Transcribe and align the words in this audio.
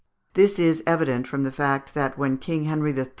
This 0.33 0.57
is 0.57 0.81
evident 0.87 1.27
from 1.27 1.43
the 1.43 1.51
fact 1.51 1.93
that 1.93 2.17
when 2.17 2.39
King 2.39 2.63
Henri 2.65 2.91
III. 2.91 3.05